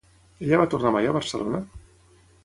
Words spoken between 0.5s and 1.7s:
va tornar mai a Barcelona?